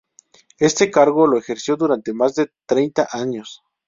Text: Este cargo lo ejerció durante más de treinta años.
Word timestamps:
Este 0.57 0.89
cargo 0.89 1.27
lo 1.27 1.37
ejerció 1.37 1.75
durante 1.75 2.11
más 2.11 2.33
de 2.33 2.51
treinta 2.65 3.07
años. 3.11 3.61